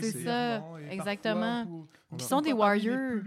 [0.00, 1.64] C'est ça, exactement.
[1.64, 1.64] parfois,
[2.08, 2.96] pour- Qui on sont des warriors.
[2.96, 3.22] plus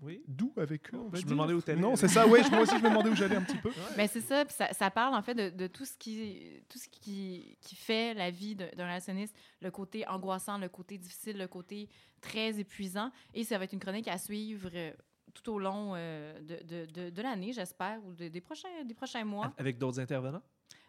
[0.00, 0.22] Oui.
[0.28, 2.78] Doux avec eux, on Je me demandais où t'allais Non, c'est ça, oui, moi aussi
[2.78, 3.70] je me demandais où j'allais un petit peu.
[3.96, 6.78] Mais c'est ça, puis ça, ça parle en fait de, de tout ce qui tout
[6.78, 11.48] ce qui, qui fait la vie d'un relationniste, le côté angoissant, le côté difficile, le
[11.48, 11.88] côté
[12.20, 13.10] très épuisant.
[13.34, 14.92] Et ça va être une chronique à suivre euh,
[15.34, 18.94] tout au long euh, de, de, de, de l'année, j'espère, ou de- des, prochains, des
[18.94, 19.52] prochains mois.
[19.58, 20.42] Avec d'autres intervenants?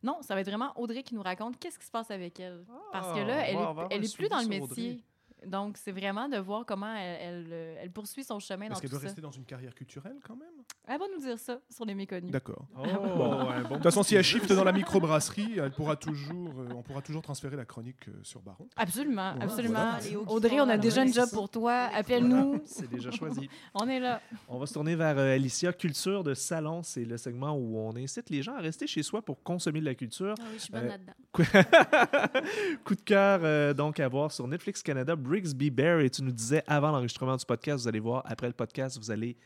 [0.03, 2.63] Non, ça va être vraiment Audrey qui nous raconte qu'est-ce qui se passe avec elle.
[2.91, 4.47] Parce que Ah, là, elle on va est, avoir elle un est plus dans le
[4.47, 4.63] métier.
[4.91, 4.99] Audrey.
[5.45, 8.89] Donc, c'est vraiment de voir comment elle, elle, elle poursuit son chemin dans Est-ce qu'elle
[8.89, 10.58] doit rester dans une carrière culturelle quand même?
[10.91, 12.31] Elle va nous dire ça sur les méconnus.
[12.31, 12.65] D'accord.
[12.75, 16.73] Oh, bon De toute façon, si elle shift dans la microbrasserie, elle pourra toujours, euh,
[16.75, 18.67] on pourra toujours transférer la chronique euh, sur Baron.
[18.75, 19.91] Absolument, Ouais, absolument.
[20.01, 20.19] voilà.
[20.27, 21.89] Audrey, on a déjà une job pour toi.
[21.93, 22.61] Appelle-nous.
[22.65, 23.47] C'est déjà choisi.
[23.75, 24.19] On est là.
[24.47, 25.73] On va se tourner vers euh, Alicia.
[25.73, 29.21] Culture de salon, c'est le segment où on incite les gens à rester chez soi
[29.21, 30.33] pour consommer de la culture.
[30.39, 31.13] Ah oui, je suis bonne Euh, là-dedans.
[32.83, 35.99] Coup de cœur euh, donc à voir sur Netflix Canada, Brigsby Bear.
[35.99, 39.11] Et tu nous disais avant l'enregistrement du podcast, vous allez voir, après le podcast, vous
[39.11, 39.37] allez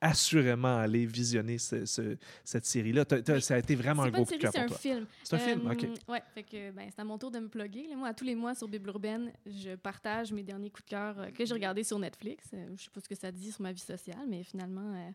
[0.00, 3.04] assurément aller visionner ce- ce- cette série-là.
[3.10, 3.40] Oui.
[3.42, 4.78] Ça a été vraiment un C'est gros coup de cœur c'est pour un toi.
[4.78, 5.06] film.
[5.24, 5.86] C'est un film, Euh, ok.
[6.08, 7.86] Ouais, fait que ben, c'est à mon tour de me plugger.
[7.88, 7.96] là.
[7.96, 11.14] Moi, à tous les mois sur Bible Urbaine, je partage mes derniers coups de cœur
[11.18, 12.46] euh, que j'ai regardés sur Netflix.
[12.54, 15.10] Euh, je sais pas ce que ça dit sur ma vie sociale, mais finalement, euh,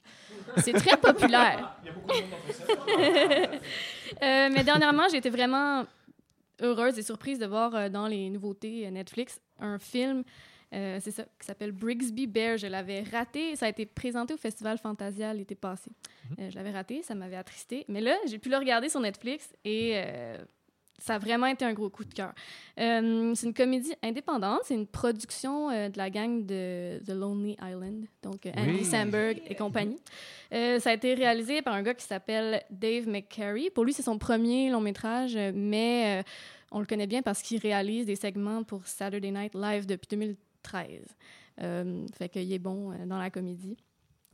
[0.61, 1.77] c'est très populaire.
[4.21, 5.85] Euh, mais dernièrement, j'ai été vraiment
[6.61, 10.23] heureuse et surprise de voir dans les nouveautés Netflix un film.
[10.75, 12.57] Euh, c'est ça, qui s'appelle Brigsby Bear.
[12.57, 13.55] Je l'avais raté.
[13.55, 15.89] Ça a été présenté au Festival Fantasia l'été passé.
[16.39, 17.85] Euh, je l'avais raté, ça m'avait attristé.
[17.87, 20.37] Mais là, j'ai pu le regarder sur Netflix et euh,
[20.97, 22.33] ça a vraiment été un gros coup de cœur.
[22.77, 24.61] C'est une comédie indépendante.
[24.63, 28.85] C'est une production de la gang de The Lonely Island, donc Andy Oui.
[28.85, 29.99] Samberg et compagnie.
[30.53, 33.69] Euh, ça a été réalisé par un gars qui s'appelle Dave McCary.
[33.69, 36.23] Pour lui, c'est son premier long métrage, mais
[36.71, 40.35] on le connaît bien parce qu'il réalise des segments pour Saturday Night Live depuis
[40.71, 41.15] 2013.
[41.61, 43.77] Euh, fait qu'il est bon euh, dans la comédie.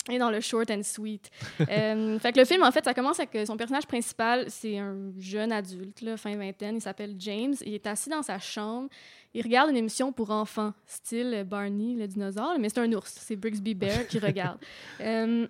[0.10, 1.30] Et dans le short and sweet.
[1.70, 4.78] Euh, fait que le film, en fait, ça commence avec euh, son personnage principal, c'est
[4.78, 7.54] un jeune adulte, là, fin vingtaine, il s'appelle James.
[7.64, 8.90] Il est assis dans sa chambre,
[9.34, 13.36] il regarde une émission pour enfants, style Barney, le dinosaure, mais c'est un ours, c'est
[13.36, 14.60] Brixby Bear qui regarde.
[15.02, 15.48] Euh,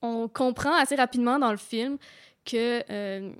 [0.00, 1.96] on comprend assez rapidement dans le film
[2.44, 3.32] que euh,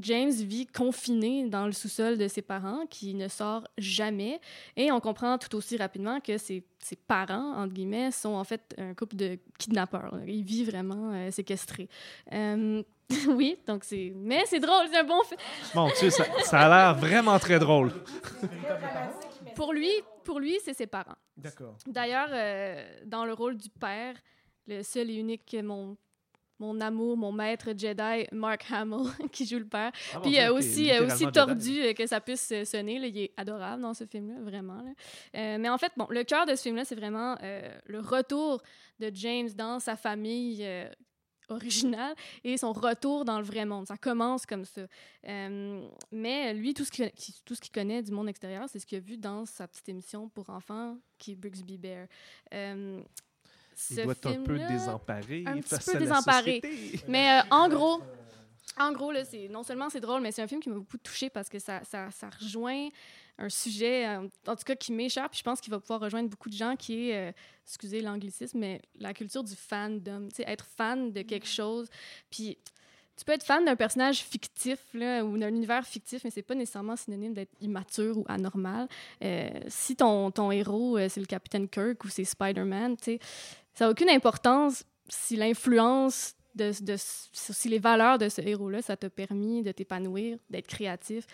[0.00, 4.40] James vit confiné dans le sous-sol de ses parents, qui ne sort jamais.
[4.76, 8.74] Et on comprend tout aussi rapidement que ses, ses parents, entre guillemets, sont en fait
[8.78, 10.18] un couple de kidnappeurs.
[10.26, 11.88] Il vit vraiment euh, séquestré.
[12.32, 12.82] Euh,
[13.28, 14.12] oui, donc c'est...
[14.16, 15.40] Mais c'est drôle, c'est un bon film.
[15.74, 17.92] Mon Dieu, ça, ça a l'air vraiment très drôle.
[19.54, 19.90] Pour lui,
[20.24, 21.16] pour lui c'est ses parents.
[21.36, 21.76] D'accord.
[21.86, 24.14] D'ailleurs, euh, dans le rôle du père,
[24.66, 25.96] le seul et unique, mon,
[26.58, 29.92] mon amour, mon maître Jedi, Mark Hamill, qui joue le père.
[30.14, 33.18] Ah, Puis euh, aussi, euh, aussi tordu euh, que ça puisse euh, sonner, là, il
[33.18, 34.82] est adorable dans ce film-là, vraiment.
[34.82, 34.90] là.
[35.36, 38.62] Euh, mais en fait, bon, le cœur de ce film-là, c'est vraiment euh, le retour
[38.98, 40.66] de James dans sa famille
[41.48, 43.86] originale et son retour dans le vrai monde.
[43.86, 44.82] Ça commence comme ça.
[45.26, 47.10] Euh, mais lui, tout ce qu'il
[47.44, 50.28] tout ce connaît du monde extérieur, c'est ce qu'il a vu dans sa petite émission
[50.28, 52.06] pour enfants qui est Brixby Bear.
[52.54, 53.00] Euh,
[53.90, 56.60] Il ce doit être un peu désemparé un petit face peu à la désemparé.
[56.62, 57.00] société.
[57.08, 58.02] mais euh, en gros,
[58.78, 60.98] en gros là, c'est non seulement c'est drôle, mais c'est un film qui m'a beaucoup
[60.98, 62.88] touchée parce que ça, ça, ça rejoint
[63.38, 65.36] un sujet, euh, en tout cas qui m'échappe.
[65.36, 67.32] Je pense qu'il va pouvoir rejoindre beaucoup de gens qui est, euh,
[67.64, 70.28] excusez l'anglicisme, mais la culture du fandom.
[70.28, 71.88] Tu sais, être fan de quelque chose.
[72.30, 72.58] Puis
[73.18, 76.54] tu peux être fan d'un personnage fictif là, ou d'un univers fictif, mais c'est pas
[76.54, 78.86] nécessairement synonyme d'être immature ou anormal.
[79.24, 83.18] Euh, si ton, ton héros, euh, c'est le Capitaine Kirk ou c'est Spider-Man, tu sais,
[83.78, 88.96] ça n'a aucune importance si l'influence de, de- si les valeurs de ce héros-là, ça
[88.96, 91.24] t'a permis de t'épanouir, d'être créatif,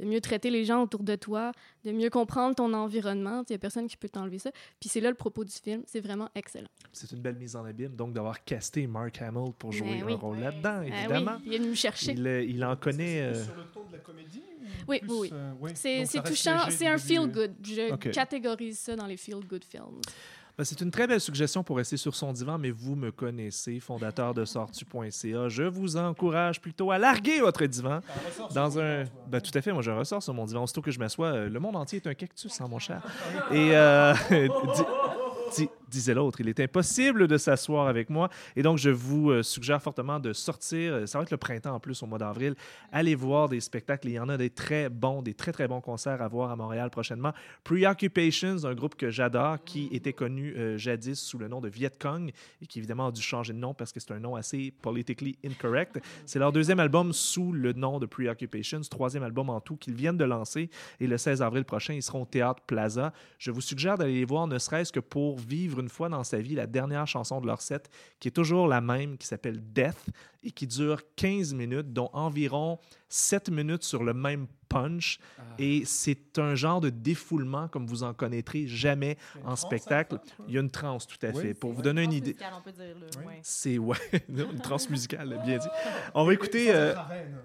[0.00, 1.52] de mieux traiter les gens autour de toi,
[1.84, 3.44] de mieux comprendre ton environnement.
[3.48, 4.50] Il n'y a personne qui peut t'enlever ça.
[4.80, 5.84] Puis c'est là le propos du film.
[5.86, 6.66] C'est vraiment excellent.
[6.92, 10.12] C'est une belle mise en abîme, donc d'avoir casté Mark Hamill pour jouer Ben oui.
[10.14, 11.38] un rôle là-dedans, Ah oui, évidemment.
[11.46, 12.12] il est venu me chercher.
[12.12, 13.20] Il, euh, il en connaît.
[13.20, 15.28] euh, Sur le ton de la comédie ou Oui, plus, oui, oui.
[15.32, 16.58] euh, ouais, C'est touchant.
[16.70, 17.54] C'est un début, feel euh, good.
[17.62, 20.00] Je catégorise ça dans les feel good films.
[20.62, 23.80] Ben, c'est une très belle suggestion pour rester sur son divan, mais vous me connaissez,
[23.80, 25.48] fondateur de sortu.ca.
[25.48, 27.98] Je vous encourage plutôt à larguer votre divan
[28.54, 29.02] dans un.
[29.26, 30.62] Ben, tout à fait, moi je ressors sur mon divan.
[30.62, 33.02] Aussitôt que je m'assois, euh, le monde entier est un cactus, hein, mon cher.
[33.50, 34.14] Et euh,
[35.92, 38.28] disait l'autre, il est impossible de s'asseoir avec moi.
[38.56, 40.94] Et donc, je vous euh, suggère fortement de sortir.
[40.94, 42.54] Euh, Ça va être le printemps en plus, au mois d'avril.
[42.90, 44.08] Allez voir des spectacles.
[44.08, 46.56] Il y en a des très bons, des très, très bons concerts à voir à
[46.56, 47.32] Montréal prochainement.
[47.62, 51.92] Preoccupations, un groupe que j'adore, qui était connu euh, jadis sous le nom de Viet
[52.00, 54.72] Cong et qui évidemment a dû changer de nom parce que c'est un nom assez
[54.82, 55.98] politically incorrect.
[56.24, 60.16] C'est leur deuxième album sous le nom de Preoccupations, troisième album en tout qu'ils viennent
[60.16, 60.70] de lancer.
[61.00, 63.12] Et le 16 avril prochain, ils seront au Théâtre Plaza.
[63.38, 66.38] Je vous suggère d'aller les voir, ne serait-ce que pour vivre une fois dans sa
[66.38, 67.90] vie la dernière chanson de leur set,
[68.20, 70.06] qui est toujours la même, qui s'appelle Death
[70.44, 75.18] et qui dure 15 minutes, dont environ 7 minutes sur le même punch.
[75.58, 80.18] Et c'est un genre de défoulement comme vous en connaîtrez jamais en spectacle.
[80.48, 81.42] Il y a une transe, tout à Oui.
[81.42, 81.54] fait.
[81.54, 83.06] Pour vous donner une idée, on peut dire, là.
[83.18, 83.24] Oui.
[83.26, 83.38] ouais.
[83.42, 83.96] c'est ouais,
[84.28, 85.66] une transe musicale, bien dit.
[86.14, 86.94] On va écouter, euh,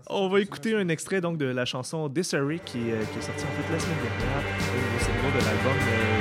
[0.09, 3.21] on va écouter un extrait donc de la chanson Disarray qui, est, euh, qui est
[3.21, 4.43] sortie en fait la semaine dernière
[4.77, 6.19] au niveau de l'album euh,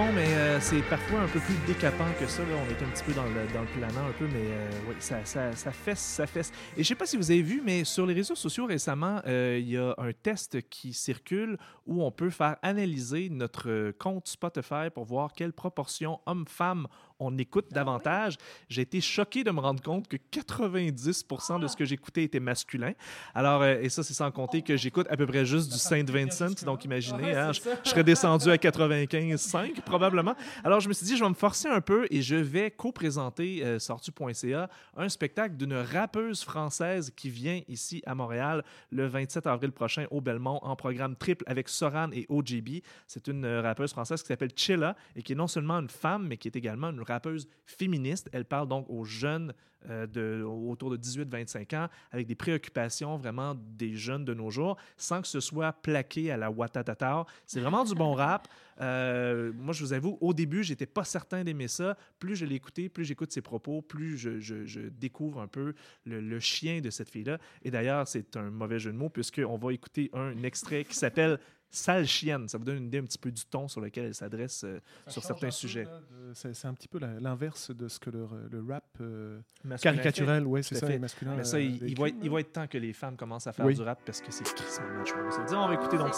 [0.00, 2.42] mais euh, c'est parfois un peu plus décapant que ça.
[2.42, 2.54] là.
[2.56, 5.16] On est un petit peu dans le, dans planant, un peu, mais euh, oui, ça,
[5.24, 6.50] ça, ça fesse, ça fesse.
[6.78, 9.58] Et je sais pas si vous avez vu, mais sur les réseaux sociaux récemment, euh,
[9.60, 14.28] il y a un test qui circule où on peut faire analyser notre euh, compte
[14.28, 16.86] Spotify pour voir quelle proportion homme-femme
[17.22, 18.36] on écoute davantage.
[18.68, 22.92] J'ai été choqué de me rendre compte que 90% de ce que j'écoutais était masculin.
[23.34, 26.04] Alors, euh, et ça, c'est sans compter que j'écoute à peu près juste du Saint
[26.04, 26.64] Vincent.
[26.64, 30.34] Donc, imaginez, hein, je, je serais descendu à 95,5 probablement.
[30.64, 33.64] Alors, je me suis dit, je vais me forcer un peu et je vais co-présenter
[33.64, 39.72] euh, sortu.ca un spectacle d'une rappeuse française qui vient ici à Montréal le 27 avril
[39.72, 42.82] prochain au Belmont en programme triple avec Soran et OGB.
[43.06, 46.26] C'est une euh, rappeuse française qui s'appelle Chilla et qui est non seulement une femme,
[46.26, 48.28] mais qui est également une une rappeuse féministe.
[48.32, 49.52] Elle parle donc aux jeunes
[49.90, 54.76] euh, de, autour de 18-25 ans avec des préoccupations vraiment des jeunes de nos jours
[54.96, 57.24] sans que ce soit plaqué à la Watatata.
[57.46, 58.48] C'est vraiment du bon rap.
[58.80, 61.96] Euh, moi, je vous avoue, au début, j'étais pas certain d'aimer ça.
[62.18, 66.20] Plus je l'écoutais, plus j'écoute ses propos, plus je, je- je découvre un peu le,
[66.20, 67.38] le chien de cette fille-là.
[67.62, 71.38] Et d'ailleurs, c'est un mauvais jeu de mots puisqu'on va écouter un extrait qui s'appelle
[71.74, 72.48] Sale chienne.
[72.48, 74.78] Ça vous donne une idée un petit peu du ton sur lequel elle s'adresse euh,
[75.06, 75.86] sur certains sujets.
[76.34, 79.38] C'est un petit peu l'inverse de ce que le, le rap euh,
[79.72, 80.92] Masculin caricaturel, ouais, c'est ça, fait.
[80.94, 81.34] les masculins.
[81.36, 83.46] Mais ça, euh, il, il va être, il va être temps que les femmes commencent
[83.46, 83.74] à faire Oui.
[83.74, 85.58] du rap parce que c'est crissement le dire.
[85.58, 86.12] On va écouter donc,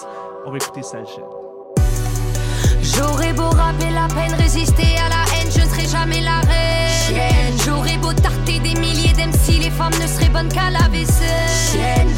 [0.47, 1.25] on va écouter Sale chienne.
[2.83, 7.55] J'aurais beau rapper la peine, résister à la haine, je ne serai jamais la reine.
[7.65, 12.09] J'aurais beau tarter des milliers d'MC, les femmes ne seraient bonnes qu'à la vaisselle.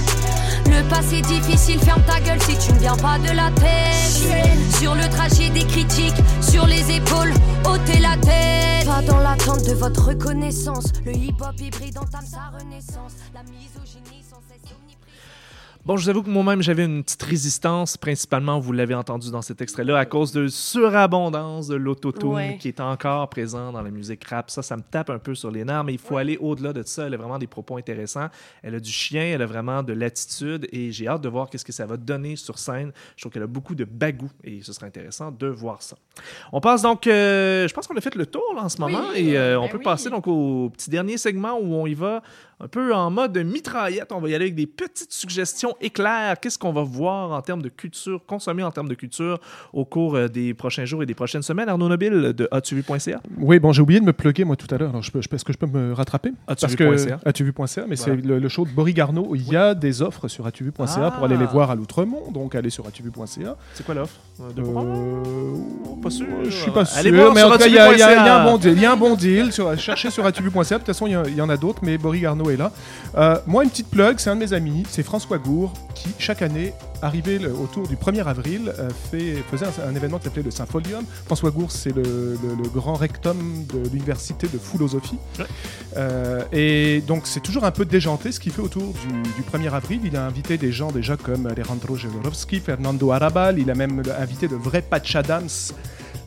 [0.68, 4.76] Le passé difficile, ferme ta gueule si tu ne viens pas de la tête.
[4.78, 7.32] Sur le trajet des critiques, sur les épaules,
[7.64, 8.86] ôtez la tête.
[8.86, 10.92] Pas dans l'attente de votre reconnaissance.
[11.04, 13.14] Le hip-hop hybride entame sa renaissance.
[13.34, 13.40] La.
[15.86, 19.40] Bon, je vous avoue que moi-même, j'avais une petite résistance, principalement, vous l'avez entendu dans
[19.40, 22.58] cet extrait-là, à cause de surabondance de l'autotune Ouais.
[22.60, 24.50] qui est encore présent dans la musique rap.
[24.50, 26.82] Ça, ça me tape un peu sur les nerfs, mais il faut aller au-delà de
[26.82, 27.06] ça.
[27.06, 28.26] Elle a vraiment des propos intéressants.
[28.64, 31.64] Elle a du chien, elle a vraiment de l'attitude et j'ai hâte de voir qu'est-ce
[31.64, 32.90] que ça va donner sur scène.
[33.14, 35.96] Je trouve qu'elle a beaucoup de bagou et ce sera intéressant de voir ça.
[36.52, 39.12] On passe donc, euh, je pense qu'on a fait le tour là, en ce moment
[39.14, 39.84] et euh, on ben peut oui.
[39.84, 42.22] passer donc au petit dernier segment où on y va
[42.58, 44.12] un peu en mode mitraillette.
[44.12, 46.40] On va y aller avec des petites suggestions éclairs.
[46.40, 49.38] Qu'est-ce qu'on va voir en termes de culture, consommer en termes de culture
[49.74, 51.68] au cours euh, des prochains jours et des prochaines semaines?
[51.68, 53.20] Arnaud Nobile de atuvu.ca.
[53.38, 54.88] Oui, bon, j'ai oublié de me plugger moi tout à l'heure.
[54.90, 56.30] Alors, est-ce que je peux me rattraper?
[56.48, 57.20] As-tu Parce vu que point CA?
[57.26, 57.96] as-tu vu.ca, mais Voilà.
[57.96, 59.34] c'est le, le show de Boris Garneau.
[59.34, 61.10] Il y a des offres sur atuvu.ca Ah.
[61.10, 62.30] pour aller les voir à l'outremont.
[62.32, 63.56] Donc, allez sur atuvu.ca.
[63.74, 64.14] C'est quoi l'offre?
[64.40, 64.62] Euh, de?
[64.62, 66.26] Euh, pas sûr.
[66.44, 66.98] Je suis pas sûr.
[66.98, 68.44] Allez voir mais en tout cas, il y, a- un atuvu.ca.
[68.44, 68.72] bon deal.
[68.72, 69.52] Il y a un bon deal.
[69.52, 70.76] Sur, cherchez sur atuvu.ca.
[70.76, 72.72] De toute façon, il y, y en a d'autres, mais Boris Garneau est là.
[73.16, 76.42] Euh, moi, une petite plug, c'est un de mes amis, c'est François Gour, qui chaque
[76.42, 80.42] année, arrivé le- autour du 1er avril, euh, fait, faisait un, un événement qui s'appelait
[80.42, 81.04] le Sympholium.
[81.26, 85.18] François Gour, c'est le, le- le grand rectum de l'université de philosophie.
[85.38, 85.44] Ouais.
[85.96, 89.72] Euh, et donc, c'est toujours un peu déjanté ce qu'il fait autour du, du 1er
[89.72, 90.00] avril.
[90.04, 94.48] Il a invité des gens déjà comme Alejandro Jodorowsky, Fernando Arabal, il a même invité
[94.48, 95.48] de vrais Patch Adams.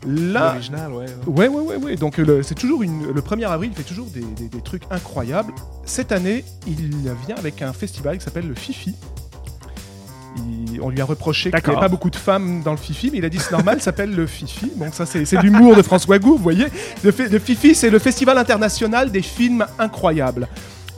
[0.07, 1.05] Là, L'original, ouais.
[1.27, 1.95] Ouais, ouais, ouais, ouais.
[1.97, 4.83] Donc le- c'est toujours une, le 1er avril, il fait toujours des, des- des trucs
[4.89, 5.53] incroyables.
[5.85, 6.89] Cette année, il
[7.27, 8.95] vient avec un festival qui s'appelle le Fifi.
[10.37, 11.77] Il- on lui a reproché qu'il n'y D'accord.
[11.77, 13.85] avait pas beaucoup de femmes dans le Fifi, mais il a dit c'est normal, ça
[13.85, 14.71] s'appelle le Fifi.
[14.77, 16.67] Donc ça, c'est c'est l'humour de François Gou, vous voyez.
[17.03, 20.47] Le Fifi, c'est le festival international des films incroyables.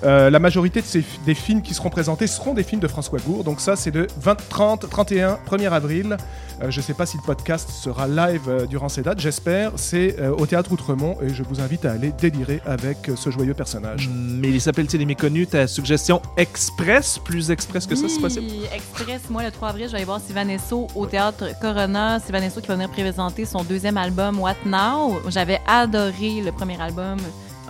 [0.03, 3.19] Euh, la majorité de ces, des films qui seront présentés seront des films de François
[3.19, 3.43] Gour.
[3.43, 6.17] Donc ça, c'est le 20, 30, 31, 1er avril.
[6.61, 9.71] Euh, je ne sais pas si le podcast sera live euh, durant ces dates, j'espère.
[9.75, 13.29] C'est euh, au Théâtre Outremont et je vous invite à aller délirer avec euh, ce
[13.29, 14.09] joyeux personnage.
[14.09, 15.49] Mais il s'appelle-t-il les méconnus?
[15.49, 18.47] Ta suggestion express, plus express que ça, c'est possible?
[18.49, 22.19] Oui, Express, moi, le 3 avril, je vais aller voir Sylvanesso au théâtre Corona.
[22.19, 25.19] Sylvanesso qui va venir présenter son deuxième album, What Now?
[25.29, 27.17] J'avais adoré le premier album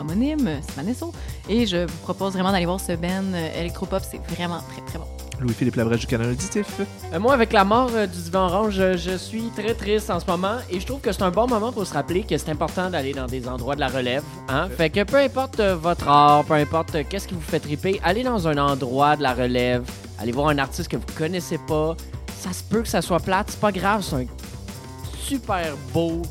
[0.01, 1.13] homonyme, Sylvanesso.
[1.49, 4.01] Et je vous propose vraiment d'aller voir ce band euh, électropop.
[4.09, 5.05] C'est vraiment très, très bon.
[5.41, 6.67] Louis-Philippe Labrèche du Canal Auditif.
[7.13, 10.19] Euh, moi, avec la mort euh, du divan orange, je, je suis très triste en
[10.19, 12.51] ce moment et je trouve que c'est un bon moment pour se rappeler que c'est
[12.51, 14.23] important d'aller dans des endroits de la relève.
[14.49, 14.69] Hein?
[14.77, 17.99] Fait que peu importe euh, votre art, peu importe euh, qu'est-ce qui vous fait triper,
[18.03, 19.83] allez dans un endroit de la relève,
[20.19, 21.95] allez voir un artiste que vous connaissez pas.
[22.37, 24.25] Ça se peut que ça soit plate, c'est pas grave, c'est un
[25.17, 26.21] super beau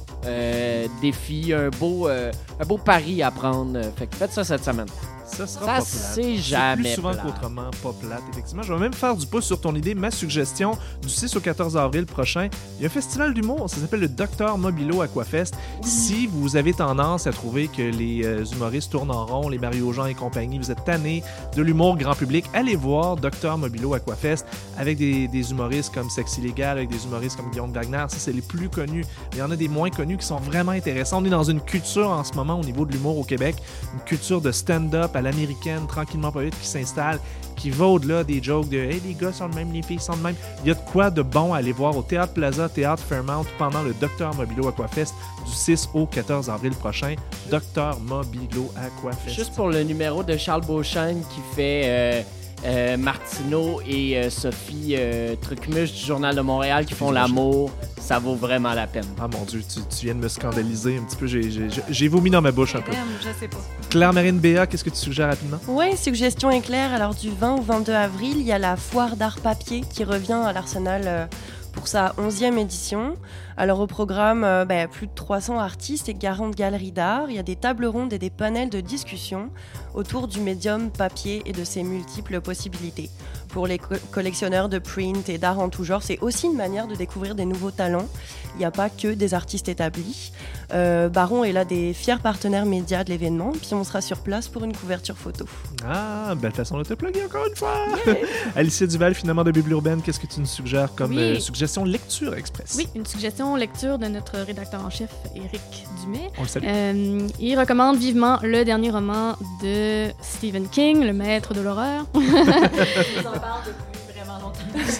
[1.01, 3.81] défi, un beau, euh, un beau pari à prendre.
[3.97, 4.89] Fait que faites ça cette semaine.
[5.37, 7.25] Ça sera Ça, pas c'est jamais plus souvent plate.
[7.25, 8.63] qu'autrement pas plate, effectivement.
[8.63, 9.95] Je vais même faire du pouce sur ton idée.
[9.95, 13.69] Ma suggestion, du 6 au 14 avril prochain, il y a un festival d'humour.
[13.71, 15.55] Ça s'appelle le Docteur Mobilo Aquafest.
[15.83, 19.93] Si vous avez tendance à trouver que les euh, humoristes tournent en rond, les Mario
[19.93, 21.23] Jean et compagnie, vous êtes tannés
[21.57, 24.45] de l'humour grand public, allez voir Docteur Mobilo Aquafest
[24.79, 28.05] avec des, des humoristes comme Sexy Légal, avec des humoristes comme Guillaume Wagner.
[28.09, 29.05] Ça, c'est les plus connus.
[29.31, 31.23] Mais il y en a des moins connus qui sont vraiment intéressants.
[31.23, 33.57] On est dans une culture en ce moment au niveau de l'humour au Québec,
[33.95, 37.19] une culture de stand-up l'américaine, tranquillement pas vite, qui s'installe,
[37.57, 40.17] qui va au-delà des jokes de Hey, les gars sont de même, les filles sont
[40.17, 40.35] de même.
[40.65, 43.45] Il y a de quoi de bon à aller voir au Théâtre Plaza, Théâtre Fairmount
[43.59, 47.15] pendant le Docteur Mobilo Aquafest du 6 au 14 avril prochain.
[47.51, 49.35] Docteur Mobilo Aquafest.
[49.35, 52.23] Juste pour le numéro de Charles Beauchesne qui fait euh,
[52.65, 57.71] euh, Martineau et euh, Sophie euh, Trucmuche du Journal de Montréal qui font l'amour,
[58.01, 59.05] ça vaut vraiment la peine.
[59.21, 61.27] Ah mon Dieu, tu, tu viens de me scandaliser un petit peu.
[61.27, 62.93] J'ai- vomi dans ma bouche un peu.
[63.21, 63.57] Je sais pas.
[63.89, 65.59] Claire-Marine Béa, qu'est-ce que tu suggères rapidement?
[65.69, 66.93] Ouais, suggestion éclair.
[66.93, 70.41] Alors du 20 au 22 avril, il y a la foire d'art papier qui revient
[70.45, 71.27] à l'Arsenal euh,
[71.73, 73.15] pour sa 11e édition.
[73.61, 77.27] Alors au programme, euh, ben, plus de 300 artistes et 40 galeries d'art.
[77.29, 79.51] Il y a des tables rondes et des panels de discussion
[79.93, 83.11] autour du médium papier et de ses multiples possibilités.
[83.49, 86.87] Pour les co- collectionneurs de print et d'art en tout genre, c'est aussi une manière
[86.87, 88.09] de découvrir des nouveaux talents.
[88.55, 90.33] Il n'y a pas que des artistes établis.
[90.73, 94.49] Euh, Baron est là des fiers partenaires médias de l'événement, puis on sera sur place
[94.49, 95.45] pour une couverture photo.
[95.87, 97.75] Ah, belle façon de te plugger encore une fois.
[98.57, 101.19] Alicia Duval, finalement de Bible Urbaine, qu'est-ce que tu nous suggères comme Oui.
[101.37, 102.75] euh, suggestion lecture express?
[102.79, 106.31] Oui, une suggestion lecture de notre rédacteur en chef, Éric Dumais.
[106.39, 106.65] On le salue.
[106.67, 112.07] Euh, il recommande vivement le dernier roman de Stephen King, Le maître de l'horreur.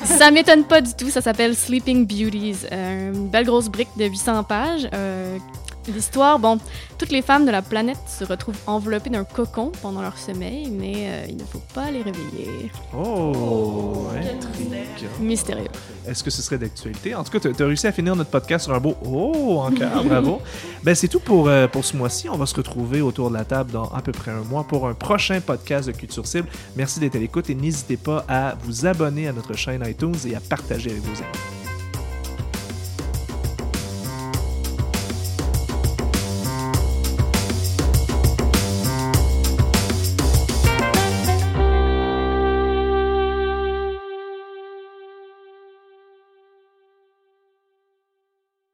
[0.05, 2.67] ça m'étonne pas du tout, ça s'appelle Sleeping Beauties.
[2.73, 4.89] Euh, une belle grosse brique de 800 pages.
[4.93, 5.39] Euh,
[5.95, 6.59] L'histoire, bon,
[6.99, 10.95] toutes les femmes de la planète se retrouvent enveloppées d'un cocon pendant leur sommeil, mais
[10.97, 12.71] euh, il ne faut pas les réveiller.
[12.97, 15.09] Oh, quel intrigue.
[15.21, 15.69] Mystérieux.
[16.07, 17.15] Est-ce que ce serait d'actualité?
[17.15, 20.05] En tout cas, tu as réussi à finir notre podcast sur un beau Oh encore,
[20.05, 20.41] bravo.
[20.83, 22.29] Ben, c'est tout pour, euh, pour ce mois-ci.
[22.29, 24.87] On va se retrouver autour de la table dans à peu près un mois pour
[24.87, 26.49] un prochain podcast de Culture Cible.
[26.77, 30.35] Merci d'être à l'écoute et n'hésitez pas à vous abonner à notre chaîne iTunes et
[30.37, 31.60] à partager avec vos amis.